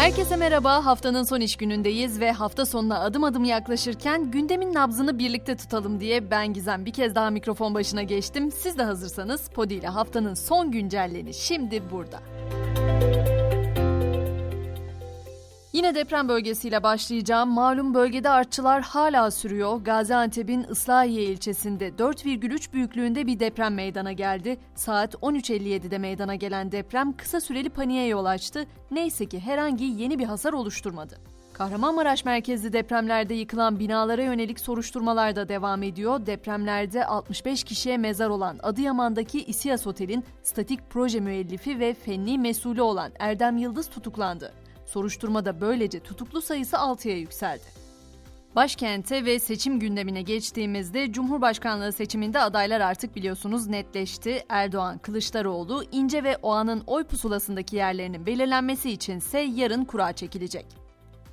[0.00, 0.84] Herkese merhaba.
[0.86, 6.30] Haftanın son iş günündeyiz ve hafta sonuna adım adım yaklaşırken gündemin nabzını birlikte tutalım diye
[6.30, 8.52] ben Gizem bir kez daha mikrofon başına geçtim.
[8.52, 12.20] Siz de hazırsanız Podi ile haftanın son güncelleni şimdi burada.
[15.80, 17.50] Yine deprem bölgesiyle başlayacağım.
[17.50, 19.76] Malum bölgede artçılar hala sürüyor.
[19.76, 24.58] Gaziantep'in Islahiye ilçesinde 4,3 büyüklüğünde bir deprem meydana geldi.
[24.74, 28.66] Saat 13.57'de meydana gelen deprem kısa süreli paniğe yol açtı.
[28.90, 31.18] Neyse ki herhangi yeni bir hasar oluşturmadı.
[31.52, 36.26] Kahramanmaraş merkezli depremlerde yıkılan binalara yönelik soruşturmalar da devam ediyor.
[36.26, 43.12] Depremlerde 65 kişiye mezar olan Adıyaman'daki İSİAS Otel'in statik proje müellifi ve fenli mesulü olan
[43.18, 44.52] Erdem Yıldız tutuklandı.
[44.90, 47.80] Soruşturmada böylece tutuklu sayısı 6'ya yükseldi.
[48.56, 54.44] Başkente ve seçim gündemine geçtiğimizde Cumhurbaşkanlığı seçiminde adaylar artık biliyorsunuz netleşti.
[54.48, 60.79] Erdoğan, Kılıçdaroğlu, İnce ve Oğan'ın oy pusulasındaki yerlerinin belirlenmesi içinse yarın kura çekilecek.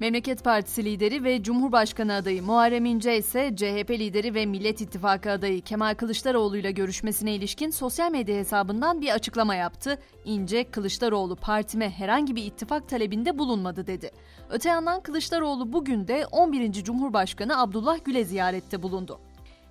[0.00, 5.62] Memleket Partisi lideri ve Cumhurbaşkanı adayı Muharrem İnce ise CHP lideri ve Millet İttifakı adayı
[5.62, 9.98] Kemal Kılıçdaroğlu ile görüşmesine ilişkin sosyal medya hesabından bir açıklama yaptı.
[10.24, 14.10] İnce, Kılıçdaroğlu partime herhangi bir ittifak talebinde bulunmadı dedi.
[14.50, 16.72] Öte yandan Kılıçdaroğlu bugün de 11.
[16.72, 19.20] Cumhurbaşkanı Abdullah Gül'e ziyarette bulundu.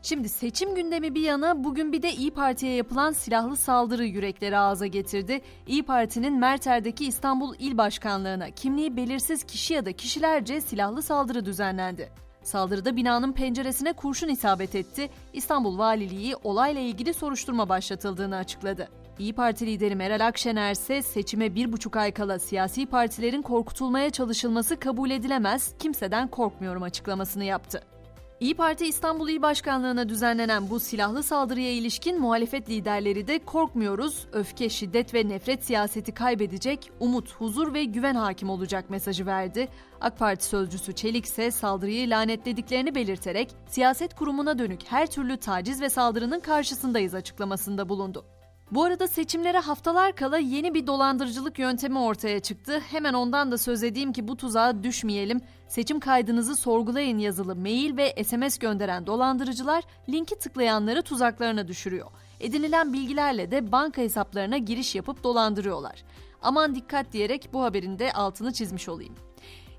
[0.03, 4.87] Şimdi seçim gündemi bir yana bugün bir de İyi Parti'ye yapılan silahlı saldırı yürekleri ağza
[4.87, 5.41] getirdi.
[5.67, 12.09] İyi Parti'nin Merter'deki İstanbul İl Başkanlığı'na kimliği belirsiz kişi ya da kişilerce silahlı saldırı düzenlendi.
[12.43, 15.09] Saldırıda binanın penceresine kurşun isabet etti.
[15.33, 18.87] İstanbul Valiliği olayla ilgili soruşturma başlatıldığını açıkladı.
[19.19, 24.79] İyi Parti lideri Meral Akşener ise seçime bir buçuk ay kala siyasi partilerin korkutulmaya çalışılması
[24.79, 27.83] kabul edilemez, kimseden korkmuyorum açıklamasını yaptı.
[28.41, 34.69] İyi Parti İstanbul İl Başkanlığı'na düzenlenen bu silahlı saldırıya ilişkin muhalefet liderleri de korkmuyoruz, öfke,
[34.69, 39.67] şiddet ve nefret siyaseti kaybedecek, umut, huzur ve güven hakim olacak mesajı verdi.
[40.01, 45.89] AK Parti sözcüsü Çelik ise saldırıyı lanetlediklerini belirterek siyaset kurumuna dönük her türlü taciz ve
[45.89, 48.25] saldırının karşısındayız açıklamasında bulundu.
[48.71, 52.79] Bu arada seçimlere haftalar kala yeni bir dolandırıcılık yöntemi ortaya çıktı.
[52.79, 55.41] Hemen ondan da söz edeyim ki bu tuzağa düşmeyelim.
[55.67, 62.07] Seçim kaydınızı sorgulayın yazılı mail ve SMS gönderen dolandırıcılar linki tıklayanları tuzaklarına düşürüyor.
[62.39, 66.03] Edinilen bilgilerle de banka hesaplarına giriş yapıp dolandırıyorlar.
[66.41, 69.15] Aman dikkat diyerek bu haberin de altını çizmiş olayım.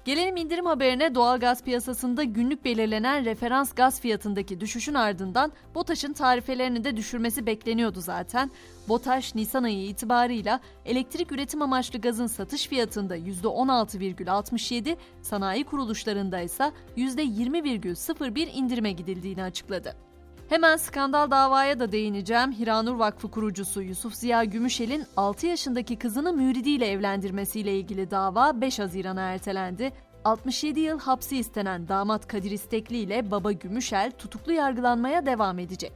[0.04, 6.84] Gelelim indirim haberine doğal gaz piyasasında günlük belirlenen referans gaz fiyatındaki düşüşün ardından BOTAŞ'ın tarifelerinin
[6.84, 8.50] de düşürmesi bekleniyordu zaten.
[8.88, 18.46] BOTAŞ Nisan ayı itibarıyla elektrik üretim amaçlı gazın satış fiyatında %16,67, sanayi kuruluşlarında ise %20,01
[18.46, 20.11] indirime gidildiğini açıkladı.
[20.52, 22.52] Hemen skandal davaya da değineceğim.
[22.52, 29.20] Hiranur Vakfı kurucusu Yusuf Ziya Gümüşel'in 6 yaşındaki kızını müridiyle evlendirmesiyle ilgili dava 5 Haziran'a
[29.20, 29.92] ertelendi.
[30.24, 35.92] 67 yıl hapsi istenen damat Kadir İstekli ile baba Gümüşel tutuklu yargılanmaya devam edecek.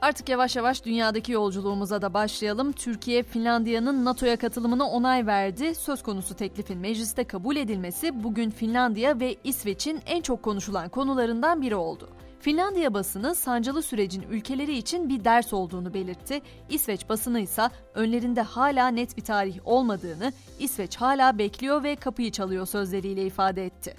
[0.00, 2.72] Artık yavaş yavaş dünyadaki yolculuğumuza da başlayalım.
[2.72, 5.74] Türkiye, Finlandiya'nın NATO'ya katılımına onay verdi.
[5.74, 11.76] Söz konusu teklifin mecliste kabul edilmesi bugün Finlandiya ve İsveç'in en çok konuşulan konularından biri
[11.76, 12.13] oldu.
[12.44, 16.42] Finlandiya basını sancılı sürecin ülkeleri için bir ders olduğunu belirtti.
[16.68, 17.62] İsveç basını ise
[17.94, 23.96] önlerinde hala net bir tarih olmadığını, İsveç hala bekliyor ve kapıyı çalıyor sözleriyle ifade etti.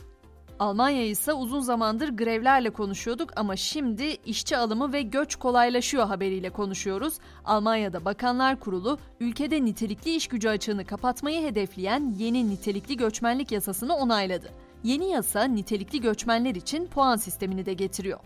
[0.59, 7.13] Almanya ise uzun zamandır grevlerle konuşuyorduk ama şimdi işçi alımı ve göç kolaylaşıyor haberiyle konuşuyoruz.
[7.45, 14.51] Almanya'da Bakanlar Kurulu ülkede nitelikli iş gücü açığını kapatmayı hedefleyen yeni nitelikli göçmenlik yasasını onayladı.
[14.83, 18.19] Yeni yasa nitelikli göçmenler için puan sistemini de getiriyor.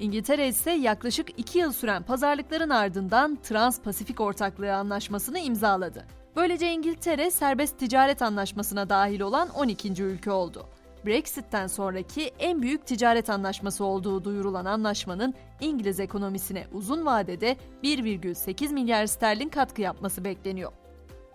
[0.00, 6.04] İngiltere ise yaklaşık 2 yıl süren pazarlıkların ardından Trans-Pasifik Ortaklığı Anlaşması'nı imzaladı.
[6.36, 10.02] Böylece İngiltere serbest ticaret anlaşmasına dahil olan 12.
[10.02, 10.66] ülke oldu.
[11.06, 19.06] Brexit'ten sonraki en büyük ticaret anlaşması olduğu duyurulan anlaşmanın İngiliz ekonomisine uzun vadede 1,8 milyar
[19.06, 20.72] sterlin katkı yapması bekleniyor.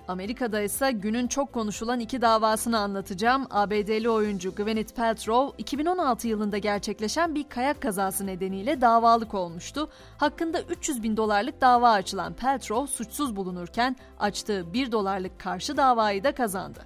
[0.07, 3.47] Amerika'da ise günün çok konuşulan iki davasını anlatacağım.
[3.49, 9.89] ABD'li oyuncu Gwyneth Paltrow 2016 yılında gerçekleşen bir kayak kazası nedeniyle davalık olmuştu.
[10.17, 16.31] Hakkında 300 bin dolarlık dava açılan Paltrow suçsuz bulunurken açtığı 1 dolarlık karşı davayı da
[16.31, 16.79] kazandı.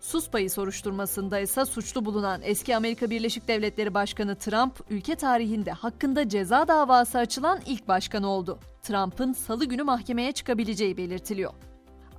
[0.00, 6.28] Sus payı soruşturmasında ise suçlu bulunan eski Amerika Birleşik Devletleri Başkanı Trump, ülke tarihinde hakkında
[6.28, 8.58] ceza davası açılan ilk başkan oldu.
[8.82, 11.69] Trump'ın salı günü mahkemeye çıkabileceği belirtiliyor.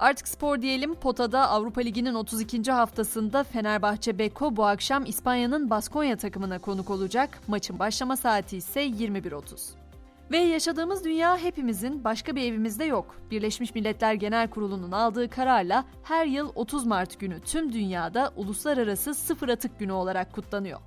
[0.01, 0.95] Artık spor diyelim.
[0.95, 2.71] Pota'da Avrupa Ligi'nin 32.
[2.71, 7.42] haftasında Fenerbahçe Beko bu akşam İspanya'nın Baskonya takımına konuk olacak.
[7.48, 9.81] Maçın başlama saati ise 21.30.
[10.31, 13.16] Ve yaşadığımız dünya hepimizin başka bir evimizde yok.
[13.31, 19.50] Birleşmiş Milletler Genel Kurulu'nun aldığı kararla her yıl 30 Mart günü tüm dünyada Uluslararası Sıfır
[19.50, 20.80] Atık Günü olarak kutlanıyor.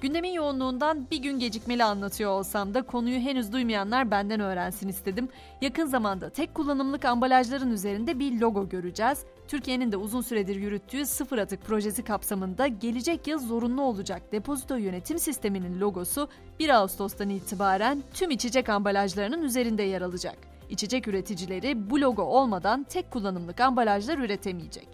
[0.00, 5.28] Gündemin yoğunluğundan bir gün gecikmeli anlatıyor olsam da konuyu henüz duymayanlar benden öğrensin istedim.
[5.60, 9.24] Yakın zamanda tek kullanımlık ambalajların üzerinde bir logo göreceğiz.
[9.50, 15.18] Türkiye'nin de uzun süredir yürüttüğü sıfır atık projesi kapsamında gelecek yıl zorunlu olacak depozito yönetim
[15.18, 20.36] sisteminin logosu 1 Ağustos'tan itibaren tüm içecek ambalajlarının üzerinde yer alacak.
[20.68, 24.88] İçecek üreticileri bu logo olmadan tek kullanımlık ambalajlar üretemeyecek.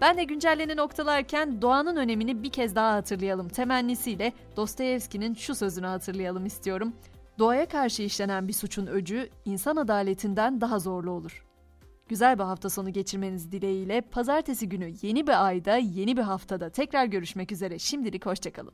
[0.00, 6.46] Ben de güncelleni noktalarken doğanın önemini bir kez daha hatırlayalım temennisiyle Dostoyevski'nin şu sözünü hatırlayalım
[6.46, 6.92] istiyorum.
[7.38, 11.51] Doğaya karşı işlenen bir suçun öcü insan adaletinden daha zorlu olur.
[12.12, 17.04] Güzel bir hafta sonu geçirmeniz dileğiyle pazartesi günü yeni bir ayda, yeni bir haftada tekrar
[17.04, 17.78] görüşmek üzere.
[17.78, 18.72] Şimdilik hoşçakalın.